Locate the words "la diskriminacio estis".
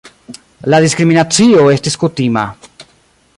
0.73-1.99